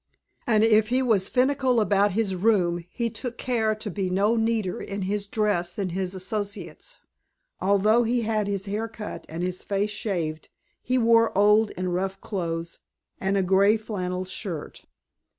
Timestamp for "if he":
0.63-1.03